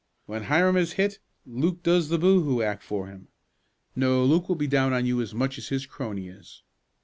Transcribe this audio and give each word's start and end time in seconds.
When 0.25 0.45
Hiram 0.45 0.77
is 0.77 0.93
hit 0.93 1.19
Luke 1.45 1.83
does 1.83 2.09
the 2.09 2.17
boo 2.17 2.41
hoo 2.41 2.63
act 2.63 2.81
for 2.81 3.05
him. 3.05 3.27
No, 3.95 4.25
Luke 4.25 4.49
will 4.49 4.55
be 4.55 4.65
down 4.65 4.93
on 4.93 5.05
you 5.05 5.21
as 5.21 5.35
much 5.35 5.59
as 5.59 5.67
his 5.69 5.85
crony 5.85 6.27
is. 6.27 6.63